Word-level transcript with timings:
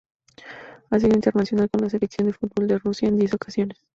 Ha 0.89 0.99
sido 0.99 1.13
internacional 1.15 1.69
con 1.69 1.81
la 1.83 1.89
selección 1.91 2.25
de 2.25 2.33
fútbol 2.33 2.67
de 2.67 2.79
Rusia 2.79 3.07
en 3.07 3.17
diez 3.17 3.35
ocasiones. 3.35 3.83